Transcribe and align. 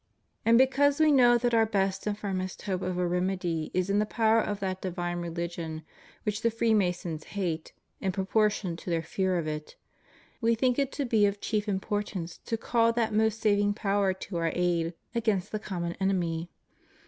And 0.43 0.57
because 0.57 0.99
We 0.99 1.11
know 1.11 1.37
that 1.37 1.53
Our 1.53 1.67
best 1.67 2.07
and 2.07 2.17
firmest 2.17 2.63
hope 2.63 2.81
of 2.81 2.97
a 2.97 3.05
remedy 3.07 3.69
is 3.71 3.87
in 3.87 3.99
the 3.99 4.07
power 4.07 4.39
of 4.41 4.59
that 4.59 4.81
divine 4.81 5.17
religion 5.19 5.83
which 6.23 6.41
the 6.41 6.49
Freemasons 6.49 7.23
hate 7.37 7.71
in 7.99 8.11
proportion 8.11 8.75
to 8.77 8.89
their 8.89 9.03
fear 9.03 9.37
of 9.37 9.45
it, 9.45 9.75
We 10.41 10.55
think 10.55 10.79
it 10.79 10.91
to 10.93 11.05
be 11.05 11.27
of 11.27 11.39
chief 11.39 11.69
importance 11.69 12.39
to 12.45 12.57
call 12.57 12.91
that 12.93 13.13
most 13.13 13.39
saving 13.41 13.75
power 13.75 14.11
to 14.11 14.37
Our 14.37 14.51
aid 14.55 14.95
against 15.13 15.51
the 15.51 15.59
common 15.59 15.93
enemy. 15.99 16.49